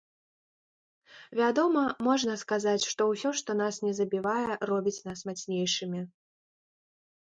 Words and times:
Вядома, 1.39 1.83
можна 2.09 2.33
сказаць, 2.43 2.87
што 2.95 3.01
ўсё, 3.11 3.29
што 3.43 3.59
нас 3.63 3.81
не 3.87 3.93
забівае, 4.01 4.51
робіць 4.75 4.99
нас 5.13 5.19
мацнейшымі. 5.33 6.01